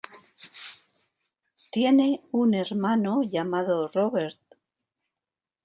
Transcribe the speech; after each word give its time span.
Tiene 1.71 2.23
un 2.31 2.55
hermano 2.55 3.21
llamado 3.21 3.91
Robert. 3.93 4.39